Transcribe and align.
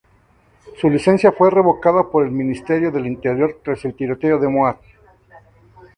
Su 0.79 0.89
licencia 0.89 1.31
fue 1.31 1.51
revocada 1.51 2.09
por 2.09 2.25
el 2.25 2.31
ministerio 2.31 2.89
del 2.91 3.05
interior 3.05 3.59
tras 3.63 3.85
el 3.85 3.93
tiroteo 3.93 4.39
de 4.39 4.47
Moat. 4.49 4.79